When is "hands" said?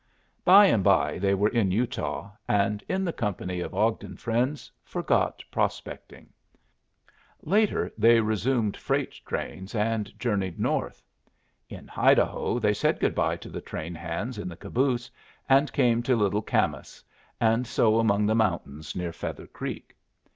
13.93-14.39